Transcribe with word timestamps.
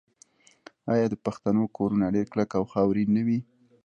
آیا 0.93 1.05
د 1.09 1.15
پښتنو 1.25 1.63
کورونه 1.77 2.05
ډیر 2.15 2.25
کلک 2.31 2.49
او 2.59 2.63
خاورین 2.71 3.09
نه 3.17 3.21
وي؟ 3.27 3.39